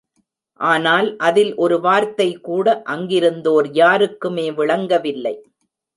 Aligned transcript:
ஆனால், 0.59 1.07
அதில் 1.19 1.51
ஒரு 1.55 1.77
வார்த்தை 1.79 2.27
கூட 2.39 2.81
அங்கிருந்தோர் 2.89 3.69
யாருக்குமே 3.73 4.47
விளங்கவில்லை. 4.51 5.35